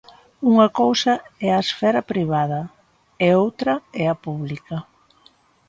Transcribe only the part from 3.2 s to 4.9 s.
e outra é a pública.